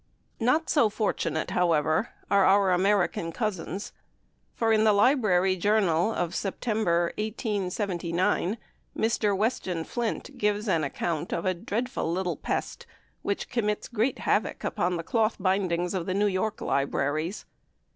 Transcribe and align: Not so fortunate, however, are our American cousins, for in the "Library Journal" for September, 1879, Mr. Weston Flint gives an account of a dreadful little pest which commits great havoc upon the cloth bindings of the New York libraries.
Not 0.39 0.67
so 0.67 0.89
fortunate, 0.89 1.51
however, 1.51 2.09
are 2.31 2.43
our 2.43 2.71
American 2.71 3.31
cousins, 3.31 3.93
for 4.55 4.73
in 4.73 4.83
the 4.83 4.93
"Library 4.93 5.55
Journal" 5.55 6.11
for 6.15 6.31
September, 6.31 7.13
1879, 7.19 8.57
Mr. 8.97 9.37
Weston 9.37 9.83
Flint 9.83 10.39
gives 10.39 10.67
an 10.67 10.83
account 10.83 11.31
of 11.31 11.45
a 11.45 11.53
dreadful 11.53 12.11
little 12.11 12.35
pest 12.35 12.87
which 13.21 13.47
commits 13.47 13.87
great 13.87 14.17
havoc 14.17 14.63
upon 14.63 14.97
the 14.97 15.03
cloth 15.03 15.35
bindings 15.39 15.93
of 15.93 16.07
the 16.07 16.15
New 16.15 16.25
York 16.25 16.61
libraries. 16.61 17.45